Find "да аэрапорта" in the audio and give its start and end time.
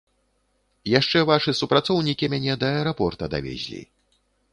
2.65-3.29